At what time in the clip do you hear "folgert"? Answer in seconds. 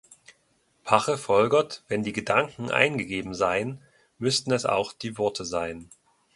1.15-1.83